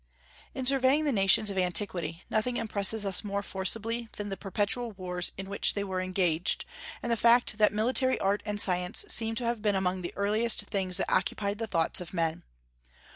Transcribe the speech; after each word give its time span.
In 0.55 0.65
surveying 0.65 1.05
the 1.05 1.11
nations 1.11 1.51
of 1.51 1.59
antiquity 1.59 2.23
nothing 2.27 2.57
impresses 2.57 3.05
us 3.05 3.23
more 3.23 3.43
forcibly 3.43 4.09
than 4.13 4.29
the 4.29 4.35
perpetual 4.35 4.93
wars 4.93 5.31
in 5.37 5.47
which 5.47 5.75
they 5.75 5.83
were 5.83 6.01
engaged, 6.01 6.65
and 7.03 7.11
the 7.11 7.15
fact 7.15 7.59
that 7.59 7.71
military 7.71 8.19
art 8.19 8.41
and 8.43 8.59
science 8.59 9.05
seem 9.09 9.35
to 9.35 9.45
have 9.45 9.61
been 9.61 9.75
among 9.75 10.01
the 10.01 10.11
earliest 10.17 10.61
things 10.65 10.97
that 10.97 11.13
occupied 11.13 11.59
the 11.59 11.67
thoughts 11.67 12.01
of 12.01 12.15
men. 12.15 12.41